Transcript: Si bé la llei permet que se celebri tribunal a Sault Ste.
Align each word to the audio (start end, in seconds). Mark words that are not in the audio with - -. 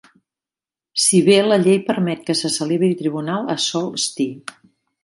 Si 1.03 1.19
bé 1.27 1.35
la 1.49 1.59
llei 1.67 1.77
permet 1.91 2.27
que 2.31 2.37
se 2.43 2.53
celebri 2.57 2.93
tribunal 3.05 3.57
a 3.57 3.61
Sault 3.69 4.07
Ste. 4.07 4.31